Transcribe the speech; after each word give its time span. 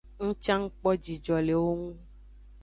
Ng 0.25 0.31
can 0.43 0.59
ng 0.61 0.65
kpo 0.77 0.89
jijo 1.03 1.35
le 1.47 1.53
ewo 1.57 1.69
ngu. 1.79 1.91